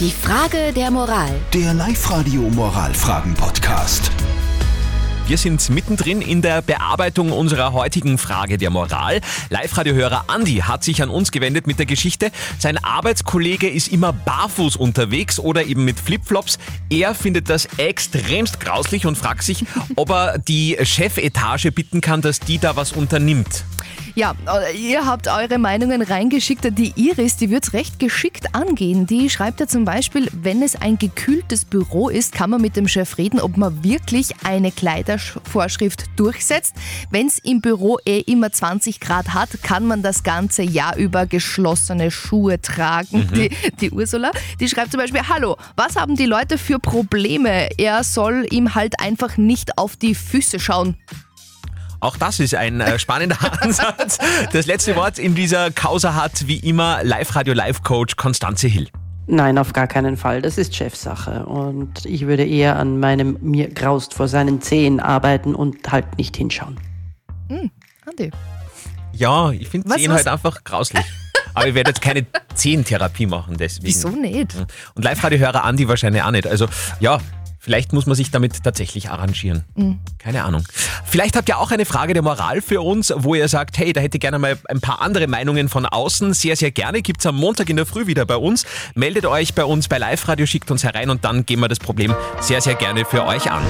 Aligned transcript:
Die 0.00 0.10
Frage 0.10 0.72
der 0.74 0.90
Moral. 0.90 1.30
Der 1.52 1.72
Live-Radio 1.72 2.40
Moralfragen-Podcast. 2.40 4.10
Wir 5.28 5.38
sind 5.38 5.70
mittendrin 5.70 6.20
in 6.20 6.42
der 6.42 6.62
Bearbeitung 6.62 7.30
unserer 7.30 7.72
heutigen 7.72 8.18
Frage 8.18 8.58
der 8.58 8.70
Moral. 8.70 9.20
Live-Radio-Hörer 9.50 10.24
Andi 10.26 10.56
hat 10.56 10.82
sich 10.82 11.00
an 11.00 11.10
uns 11.10 11.30
gewendet 11.30 11.68
mit 11.68 11.78
der 11.78 11.86
Geschichte, 11.86 12.32
sein 12.58 12.76
Arbeitskollege 12.82 13.68
ist 13.68 13.86
immer 13.86 14.12
barfuß 14.12 14.74
unterwegs 14.74 15.38
oder 15.38 15.64
eben 15.64 15.84
mit 15.84 16.00
Flipflops. 16.00 16.58
Er 16.90 17.14
findet 17.14 17.48
das 17.48 17.68
extremst 17.76 18.58
grauslich 18.58 19.06
und 19.06 19.16
fragt 19.16 19.44
sich, 19.44 19.64
ob 19.94 20.10
er 20.10 20.38
die 20.38 20.76
Chefetage 20.82 21.70
bitten 21.70 22.00
kann, 22.00 22.20
dass 22.20 22.40
die 22.40 22.58
da 22.58 22.74
was 22.74 22.90
unternimmt. 22.90 23.64
Ja, 24.14 24.34
äh, 24.46 24.76
ihr 24.76 25.06
habt 25.06 25.26
eure 25.28 25.58
Meinungen 25.58 26.00
reingeschickt. 26.00 26.78
Die 26.78 26.92
Iris, 26.96 27.36
die 27.36 27.50
wird's 27.50 27.72
recht 27.72 27.98
geschickt 27.98 28.54
angehen. 28.54 29.06
Die 29.06 29.28
schreibt 29.28 29.60
ja 29.60 29.66
zum 29.66 29.84
Beispiel, 29.84 30.28
wenn 30.32 30.62
es 30.62 30.76
ein 30.76 30.98
gekühltes 30.98 31.64
Büro 31.64 32.08
ist, 32.08 32.32
kann 32.32 32.50
man 32.50 32.60
mit 32.60 32.76
dem 32.76 32.86
Chef 32.86 33.18
reden, 33.18 33.40
ob 33.40 33.56
man 33.56 33.82
wirklich 33.82 34.32
eine 34.44 34.70
Kleidervorschrift 34.70 36.04
durchsetzt. 36.16 36.74
Wenn 37.10 37.26
es 37.26 37.38
im 37.38 37.60
Büro 37.60 37.98
eh 38.06 38.20
immer 38.20 38.52
20 38.52 39.00
Grad 39.00 39.34
hat, 39.34 39.62
kann 39.62 39.86
man 39.86 40.02
das 40.02 40.22
ganze 40.22 40.62
Jahr 40.62 40.96
über 40.96 41.26
geschlossene 41.26 42.10
Schuhe 42.10 42.60
tragen. 42.60 43.28
Die, 43.34 43.50
die 43.80 43.90
Ursula, 43.90 44.30
die 44.60 44.68
schreibt 44.68 44.92
zum 44.92 45.00
Beispiel, 45.00 45.22
hallo, 45.28 45.56
was 45.76 45.96
haben 45.96 46.14
die 46.14 46.26
Leute 46.26 46.56
für 46.58 46.78
Probleme? 46.78 47.68
Er 47.78 48.04
soll 48.04 48.46
ihm 48.50 48.74
halt 48.74 49.00
einfach 49.00 49.36
nicht 49.36 49.76
auf 49.76 49.96
die 49.96 50.14
Füße 50.14 50.60
schauen. 50.60 50.96
Auch 52.04 52.18
das 52.18 52.38
ist 52.38 52.54
ein 52.54 52.82
äh, 52.82 52.98
spannender 52.98 53.38
Ansatz. 53.62 54.18
Das 54.52 54.66
letzte 54.66 54.94
Wort 54.94 55.18
in 55.18 55.34
dieser 55.34 55.70
Causa 55.70 56.14
hat 56.14 56.46
wie 56.46 56.58
immer 56.58 57.02
Live-Radio-Live-Coach 57.02 58.16
Konstanze 58.16 58.68
Hill. 58.68 58.90
Nein, 59.26 59.56
auf 59.56 59.72
gar 59.72 59.86
keinen 59.86 60.18
Fall. 60.18 60.42
Das 60.42 60.58
ist 60.58 60.76
Chefsache. 60.76 61.46
Und 61.46 62.04
ich 62.04 62.26
würde 62.26 62.44
eher 62.44 62.76
an 62.76 63.00
meinem 63.00 63.38
mir 63.40 63.70
graust 63.70 64.12
vor 64.12 64.28
seinen 64.28 64.60
Zehen 64.60 65.00
arbeiten 65.00 65.54
und 65.54 65.90
halt 65.90 66.18
nicht 66.18 66.36
hinschauen. 66.36 66.78
Andi. 68.04 68.30
Ja, 69.14 69.50
ich 69.52 69.70
finde 69.70 69.88
Zehen 69.88 70.10
was? 70.10 70.18
halt 70.18 70.28
einfach 70.28 70.62
grauslich. 70.62 71.06
Aber 71.54 71.68
ich 71.68 71.74
werde 71.74 71.88
jetzt 71.88 72.02
keine 72.02 72.26
Zehentherapie 72.54 73.24
machen, 73.24 73.56
deswegen. 73.56 73.86
Wieso 73.86 74.10
nicht? 74.10 74.54
Und 74.94 75.02
Live-Radio-Hörer 75.02 75.64
Andi 75.64 75.88
wahrscheinlich 75.88 76.22
auch 76.22 76.32
nicht. 76.32 76.46
Also 76.46 76.66
ja, 77.00 77.18
vielleicht 77.64 77.92
muss 77.92 78.06
man 78.06 78.14
sich 78.14 78.30
damit 78.30 78.62
tatsächlich 78.62 79.10
arrangieren. 79.10 79.64
Keine 80.18 80.44
Ahnung. 80.44 80.62
Vielleicht 81.04 81.36
habt 81.36 81.48
ihr 81.48 81.58
auch 81.58 81.70
eine 81.70 81.86
Frage 81.86 82.12
der 82.12 82.22
Moral 82.22 82.60
für 82.60 82.82
uns, 82.82 83.12
wo 83.16 83.34
ihr 83.34 83.48
sagt, 83.48 83.78
hey, 83.78 83.92
da 83.92 84.00
hätte 84.00 84.18
ich 84.18 84.20
gerne 84.20 84.38
mal 84.38 84.58
ein 84.68 84.80
paar 84.80 85.00
andere 85.00 85.26
Meinungen 85.26 85.68
von 85.68 85.86
außen. 85.86 86.34
Sehr, 86.34 86.56
sehr 86.56 86.70
gerne. 86.70 87.02
Gibt's 87.02 87.26
am 87.26 87.36
Montag 87.36 87.70
in 87.70 87.76
der 87.76 87.86
Früh 87.86 88.06
wieder 88.06 88.26
bei 88.26 88.36
uns. 88.36 88.64
Meldet 88.94 89.26
euch 89.26 89.54
bei 89.54 89.64
uns 89.64 89.88
bei 89.88 89.98
Live-Radio, 89.98 90.46
schickt 90.46 90.70
uns 90.70 90.84
herein 90.84 91.10
und 91.10 91.24
dann 91.24 91.46
gehen 91.46 91.60
wir 91.60 91.68
das 91.68 91.78
Problem 91.78 92.14
sehr, 92.40 92.60
sehr 92.60 92.74
gerne 92.74 93.04
für 93.04 93.24
euch 93.24 93.50
an. 93.50 93.62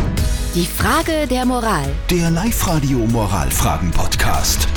Die 0.55 0.67
Frage 0.67 1.27
der 1.29 1.45
Moral. 1.45 1.87
Der 2.11 2.31
Live-Radio 2.31 2.99
Moralfragen-Podcast. 2.99 4.69